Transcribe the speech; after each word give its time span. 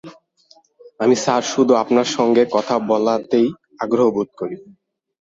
আমি 0.99 1.15
স্যার 1.23 1.43
শুধু 1.53 1.73
আপনার 1.83 2.07
সঙ্গে 2.17 2.43
কথা 2.55 2.75
বলাতেই 2.89 3.47
আগ্রহ 3.83 4.07
বোধ 4.15 4.29
করি। 4.39 4.55